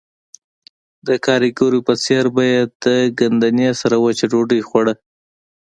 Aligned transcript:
د 1.07 1.09
ګاریګرو 1.25 1.79
په 1.87 1.93
څېر 2.03 2.25
به 2.35 2.43
یې 2.51 2.61
د 2.83 2.85
ګندنې 3.19 3.69
سره 3.81 3.95
وچه 4.03 4.25
ډوډۍ 4.31 4.61
خوړه 4.67 4.93